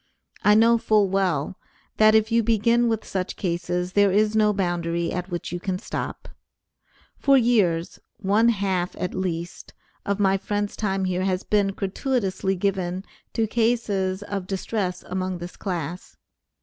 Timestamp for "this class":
15.37-16.17